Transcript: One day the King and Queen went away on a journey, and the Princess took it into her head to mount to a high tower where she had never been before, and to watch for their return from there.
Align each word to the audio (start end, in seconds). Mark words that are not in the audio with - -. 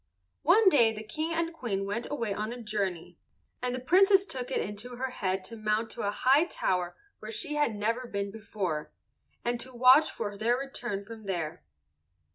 One 0.41 0.67
day 0.69 0.91
the 0.91 1.03
King 1.03 1.31
and 1.31 1.53
Queen 1.53 1.85
went 1.85 2.07
away 2.09 2.33
on 2.33 2.51
a 2.51 2.59
journey, 2.59 3.19
and 3.61 3.75
the 3.75 3.79
Princess 3.79 4.25
took 4.25 4.49
it 4.49 4.59
into 4.59 4.95
her 4.95 5.11
head 5.11 5.43
to 5.43 5.55
mount 5.55 5.91
to 5.91 6.01
a 6.01 6.09
high 6.09 6.45
tower 6.45 6.97
where 7.19 7.29
she 7.29 7.53
had 7.53 7.75
never 7.75 8.07
been 8.07 8.31
before, 8.31 8.91
and 9.45 9.59
to 9.59 9.71
watch 9.75 10.09
for 10.09 10.35
their 10.35 10.57
return 10.57 11.03
from 11.03 11.25
there. 11.27 11.63